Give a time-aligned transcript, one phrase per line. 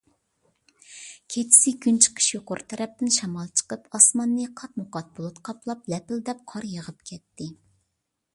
[1.33, 7.53] كېچىسى كۈنچىقىش يۇقىرى تەرەپتىن شامال چىقىپ، ئاسماننى قاتمۇقات بۇلۇت قاپلاپ، لەپىلدەپ قار يېغىپ كەتتى.